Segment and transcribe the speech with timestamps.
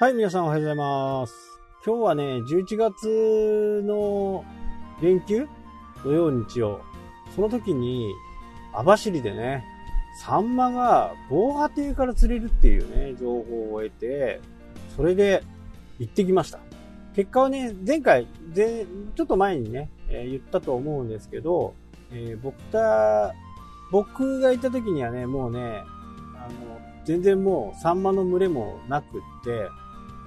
[0.00, 1.34] はい、皆さんおはようございます。
[1.84, 4.44] 今日はね、11月の
[5.02, 5.48] 連休
[6.04, 6.82] 土曜日曜。
[7.34, 8.14] その時に、
[8.72, 9.64] 網走でね、
[10.24, 14.40] サンマが防波堤から釣れるっていうね、情報を得て、
[14.94, 15.42] それで
[15.98, 16.60] 行ってきました。
[17.16, 21.74] 結果はね、前回、前ちょっと前にね、えー言ったと思うんですけど、
[22.12, 23.34] えー僕た、
[23.90, 25.82] 僕が行った時にはね、もうね、
[26.36, 29.10] あの、全然もうサンマの群れもなくっ
[29.42, 29.66] て、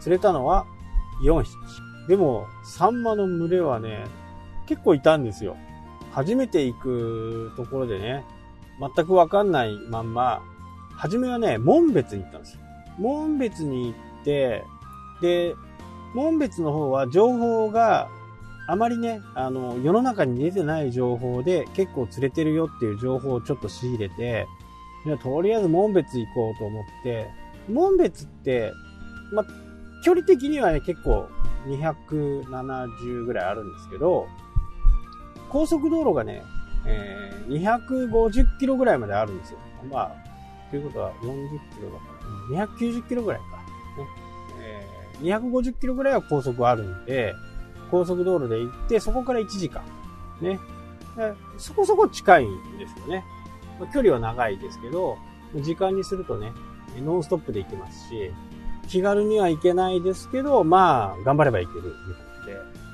[0.02, 0.66] 釣れたのは
[1.24, 1.56] 4匹。
[2.10, 4.04] でも、サンマの群れはね、
[4.66, 5.56] 結構いたんですよ。
[6.12, 8.26] 初めて行くところでね、
[8.96, 10.42] 全くわかんないまんま、
[10.96, 12.60] 初めはね、門別に行ったんですよ。
[13.00, 14.64] 門別に行って、
[15.22, 15.56] で、
[16.14, 18.10] 門別の方は情報が
[18.68, 24.48] あまりね、あの、世の中に出てない情報で結構釣れてるよっていう情報をちょっと仕入れて、
[25.22, 27.30] とりあえず門別行こうと思って、
[27.70, 28.72] 門別って、
[29.32, 29.44] ま、
[30.04, 31.30] 距離的にはね、結構
[31.68, 34.28] 270ぐらいあるんですけど、
[35.50, 36.44] 高速道路がね、
[36.86, 39.60] えー250キロぐらいまであるんですよ。
[39.92, 40.12] まあ、
[40.70, 42.06] ということは40キロだか
[42.54, 43.46] ら、290キロぐらいか。
[43.58, 44.08] ね
[44.60, 47.34] えー250キロぐらいは高速あるんで、
[47.92, 49.84] 高速道路で行って、そこから1時間。
[50.42, 50.60] ね。
[51.58, 53.24] そこそこ近いんですよね。
[53.94, 55.18] 距離は長いですけど、
[55.58, 56.54] 時間にするとね、
[57.04, 58.32] ノンストップで行けますし、
[58.92, 62.22] 気軽には行けないですけど、まあ、頑張れば行けるというこ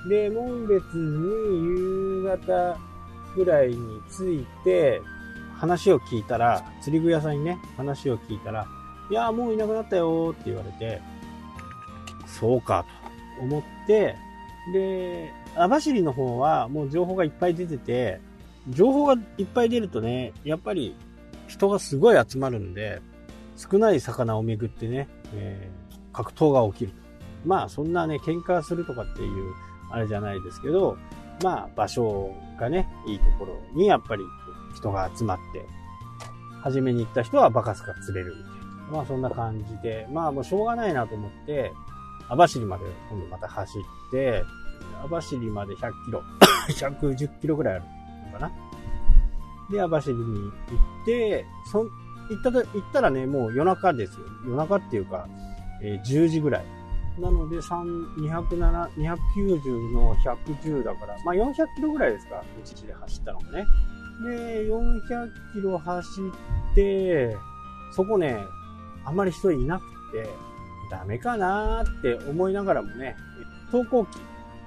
[0.06, 0.30] とで。
[0.30, 2.78] で、門別に夕方
[3.36, 5.02] ぐらいに着いて、
[5.56, 8.68] 話を聞いたら、釣り具屋さんにね、話を聞いたら、
[9.10, 11.02] いや、もういなくなったよって言われて、
[12.28, 12.86] そうか
[13.40, 14.16] と思って、
[14.72, 18.22] で、網走の方はもう情報がいっぱい出てて、
[18.70, 20.96] 情報がいっぱい出るとね、やっぱり
[21.48, 23.02] 人がすごい集まるんで、
[23.56, 25.72] 少ない魚をめぐってね、え
[26.18, 26.94] 格闘が起きる。
[27.46, 29.54] まあそんなね、喧嘩するとかっていう
[29.92, 30.98] あれじゃないですけど、
[31.44, 34.24] まあ場所がね、いいところにやっぱり
[34.76, 35.64] 人が集まって、
[36.64, 38.98] 初めに行った人はバカスカ釣れるみたいな。
[38.98, 41.72] まあそんな感じで、まあもうしょうがないなと思って、
[42.30, 44.44] 網走まで今度また走って、
[45.04, 46.24] 網走まで100キロ、
[47.14, 47.84] 110キロぐらいある
[48.32, 48.52] のかな。
[49.72, 50.50] で、網走に行
[51.04, 51.86] って、そ
[52.30, 54.26] 行ったと、行ったらね、もう夜中ですよ。
[54.46, 55.28] 夜中っていうか、
[55.82, 56.66] えー10時ぐらい。
[57.20, 63.66] なので、3 207 290の110だから、まあ400キロぐらいですか、1日で走ったのがね。
[64.24, 66.22] で、400キロ走
[66.72, 67.36] って、
[67.96, 68.38] そこね、
[69.06, 70.30] あんまり人いなくて、
[70.90, 73.16] ダメかなーって思いながらもね、
[73.72, 74.10] 投光器、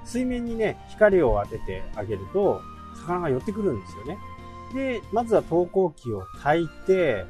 [0.05, 2.61] 水面にね、光を当ててあげると、
[3.07, 4.19] 魚が寄ってくるんですよね。
[4.75, 7.25] で、まずは投光器を焚いて、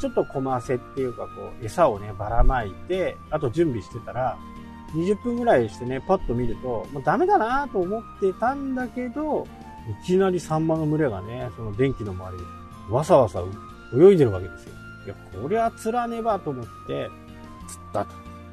[0.00, 4.38] ちょっとコマセっていうか、こう、餌をね、ばらまいて、あと準備してたら、
[4.94, 9.46] 20分ぐらいしてね、パッと見ると、もうダメだなと思ってたんだけど、
[10.02, 12.44] いきなりサンマの群れがね、その電気の周り、
[12.90, 13.42] わさわさ
[13.94, 14.74] 泳いでるわけですよ。
[15.06, 17.10] いや、こりゃ釣らねばと思って、
[17.68, 18.06] 釣った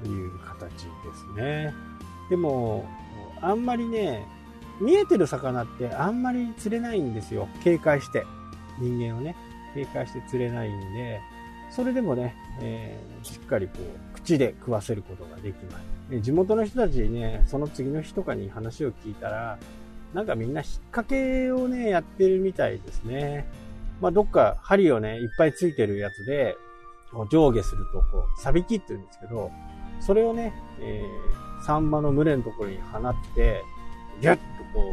[0.03, 1.74] という形ですね。
[2.29, 2.85] でも、
[3.41, 4.28] あんまりね、
[4.81, 7.47] 見えてる魚ってあんまり釣れないんですよ。
[7.64, 8.25] 警戒して。
[8.79, 9.35] 人間をね、
[9.74, 11.19] 警戒して釣れないんで、
[11.69, 15.79] それでもね、えーしっかりこう、口で食わせることができま
[16.09, 16.22] す。
[16.22, 19.59] 地元の人たちにね、その次の日とかに話を聞いたら、
[20.13, 23.45] なんかみんな引っ掛けをね、やってるみたいですね。
[24.00, 26.55] まあ、どっか針をね、いっぱいついてるやつで、
[27.29, 29.51] 上下すると、こう、サビキって言うんですけど、
[29.99, 33.63] それをね、えー、サンマの群れのところに放って、
[34.22, 34.41] ギュッと
[34.73, 34.84] こ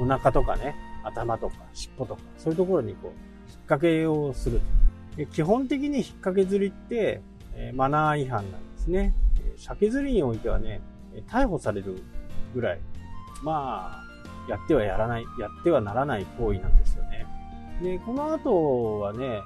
[0.00, 0.74] う、お腹とかね、
[1.04, 4.60] 頭とか尻尾とか、そういうところにこう、引っ掛けをする。
[5.32, 7.20] 基本的に引っ掛け釣りって、
[7.54, 9.14] えマナー違反なんですね。
[9.56, 10.80] 鮭釣りにおいてはね、
[11.28, 12.02] 逮捕される
[12.54, 12.80] ぐらい、
[13.42, 14.02] ま
[14.48, 17.26] あ、やってはやらない、やってはならない行為なんですよね。
[17.82, 19.40] で、この後はね、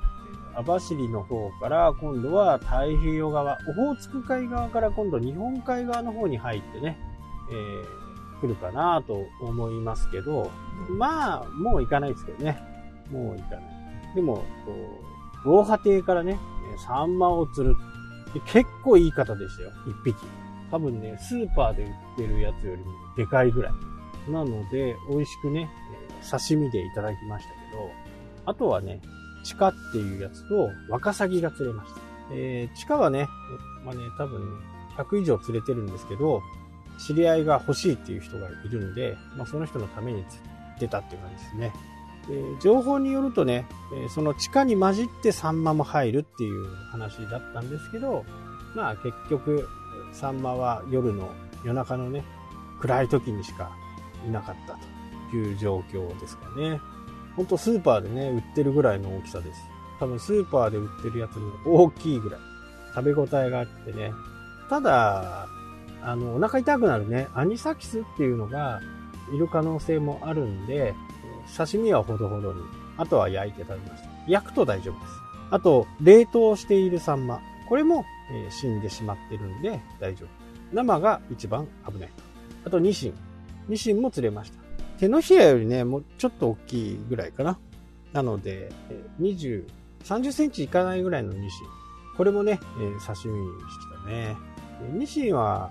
[0.54, 6.96] 網走の方から今度は太平洋側、オホーツク海側から今度日本海側の方に入ってね、
[7.50, 8.06] えー
[8.40, 10.50] 来るかなと思いますけど、
[10.90, 12.58] まあ、もう行かないですけどね。
[13.10, 14.14] もう行かない。
[14.14, 14.42] でも、こ
[14.72, 15.15] う
[15.46, 16.38] 防波堤からね、
[16.84, 17.76] サンマを釣る。
[18.44, 20.16] 結構いい方でしたよ、一匹。
[20.70, 23.72] 多分ね、スーパーで売ってるやつよりもでかいぐらい。
[24.30, 25.70] なので、美味しくね、
[26.28, 27.90] 刺身でいただきましたけど、
[28.44, 29.00] あとはね、
[29.44, 32.00] チカっていうやつとワカサギが釣れました。
[32.32, 33.28] えー、チカはね、
[33.84, 34.46] まあね、多分ね、
[34.96, 36.42] 100以上釣れてるんですけど、
[36.98, 40.42] 知り合いが欲しいっていう人がいるんで、まあその人のために釣
[40.76, 41.72] ってたっていう感じですね。
[42.28, 48.24] で情報によるとね、えその地下に混じってサンマも入るっていう話だったんですけど、
[48.74, 49.68] まあ結局、
[50.12, 51.30] サンマは夜の
[51.64, 52.24] 夜中のね、
[52.80, 53.70] 暗い時にしか
[54.26, 54.76] いなかった
[55.30, 56.80] という状況ですかね。
[57.36, 59.60] ほんとスーパーでね、売ってるぐらいの大きさです。
[60.00, 62.40] 多分スーパーで売ってるやつの大きいぐらい。
[62.94, 64.12] 食べ応えがあってね。
[64.70, 65.46] ただ、
[66.02, 68.80] あの、お腹痛くなるね、アニサキスっていうのが
[69.34, 70.94] いる可能性もあるんで、
[71.54, 72.60] 刺身はほどほどに、
[72.96, 74.08] あとは焼いて食べました。
[74.26, 75.12] 焼くと大丈夫です。
[75.50, 77.40] あと、冷凍しているサンマ。
[77.68, 80.28] これも、えー、死んでしまってるんで大丈夫。
[80.72, 82.10] 生が一番危ない。
[82.64, 83.14] あと、ニシン。
[83.68, 84.58] ニシンも釣れました。
[84.98, 87.58] 手のひらよりね、もうちょっと大きいぐらいかな。
[88.12, 88.70] なので、
[89.20, 89.64] 20、
[90.04, 91.66] 30センチいかないぐらいのニシン。
[92.16, 93.66] これもね、えー、刺身にし
[94.04, 94.36] たね。
[94.92, 95.70] ニシンは、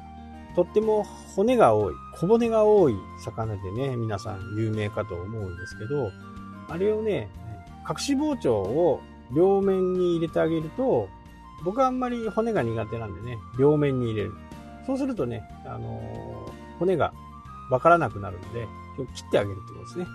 [0.56, 1.04] とっても
[1.36, 6.12] 骨が多い、小骨が多い魚でね、皆さん有名かと思うんですけど、
[6.70, 7.30] あれをね、
[7.90, 9.02] 隠し包丁を
[9.36, 11.10] 両面に入れてあげると、
[11.64, 14.34] 僕はあんまり骨が苦手なんでね、両面に入れる。
[14.86, 17.14] そうするとね、あのー、骨が
[17.70, 18.68] わからなくなるので、
[19.16, 20.08] 切ってあげるってことですね。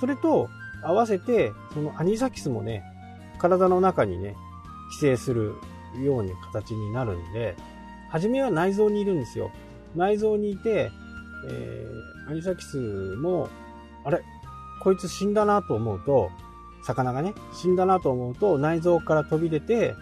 [0.00, 0.48] それと
[0.84, 2.82] 合わせて、そのアニサキスもね、
[3.38, 4.36] 体の中にね、
[4.92, 5.54] 寄生する
[6.02, 7.56] ように形になるんで、
[8.10, 9.50] 初めは内臓にいるんですよ。
[9.94, 10.90] 内臓にいて、
[11.48, 12.76] えー、アニサキス
[13.16, 13.48] も、
[14.04, 14.22] あれ
[14.82, 16.30] こいつ死んだなと思うと、
[16.84, 19.94] 魚がね、死んだなと思うと、内臓から飛び出て、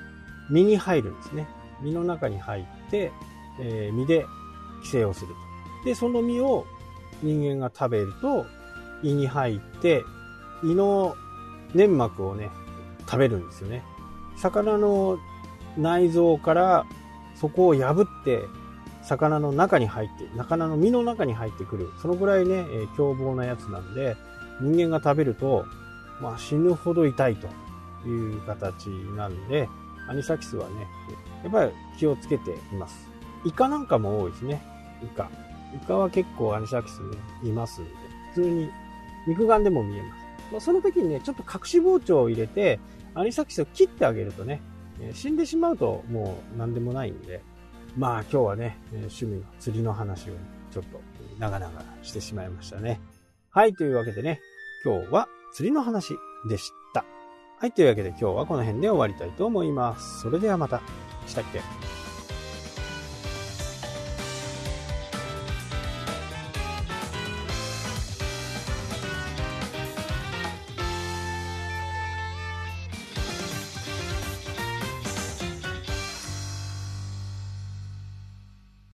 [0.50, 1.48] 身に入るんですね。
[1.82, 3.12] 身の中に入って、
[3.60, 4.26] えー、身で
[4.82, 5.28] 寄生をする
[5.82, 5.84] と。
[5.84, 6.66] で、その身を
[7.22, 8.46] 人間が食べると、
[9.02, 10.02] 胃に入って、
[10.64, 11.14] 胃の
[11.74, 12.50] 粘膜をね、
[13.06, 13.82] 食べるんですよね。
[14.36, 15.18] 魚の
[15.76, 16.86] 内臓から
[17.34, 18.42] そこを破って
[19.10, 21.90] 魚の中に入って、魚の身の中に入ってくる。
[22.00, 24.16] そのぐらいね、えー、凶暴なやつなんで、
[24.60, 25.64] 人間が食べると、
[26.20, 27.48] まあ、死ぬほど痛いと
[28.08, 28.86] いう形
[29.16, 29.68] なんで、
[30.08, 30.86] アニサキスはね、
[31.42, 33.10] やっぱり気をつけています。
[33.44, 34.62] イカなんかも多いですね。
[35.02, 35.28] イカ。
[35.74, 37.90] イカは結構アニサキスね、いますんで、
[38.34, 38.70] 普通に
[39.26, 40.20] 肉眼でも見えます。
[40.52, 42.78] まあ、その時にね、ちょっと隠し包丁を入れて、
[43.14, 44.60] アニサキスを切ってあげるとね、
[45.14, 47.42] 死んでしまうともう何でもないんで、
[47.96, 50.34] まあ今日はね、趣味の釣りの話を
[50.72, 51.00] ちょっと
[51.38, 51.70] 長々
[52.02, 53.00] してしまいましたね。
[53.50, 54.40] はい、というわけでね、
[54.84, 56.14] 今日は釣りの話
[56.48, 57.04] でした。
[57.58, 60.20] はい、というわけで今日はこの辺で終わりたいと思います。
[60.20, 60.80] それではまた。
[61.26, 61.60] したっけ？